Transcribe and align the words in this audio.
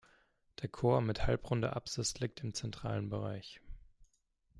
Der 0.63 0.67
Chor 0.67 0.99
mit 1.01 1.27
halbrunder 1.27 1.75
Apsis 1.75 2.19
liegt 2.19 2.41
im 2.43 2.55
zentralen 2.55 3.09
Bereich. 3.09 3.61